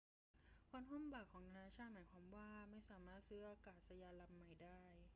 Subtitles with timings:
[0.71, 4.81] การคว่ำบาตรของนานาชาติหมายวามว่าไม่สามารถซื้ออากาศยานลำใหม่ได้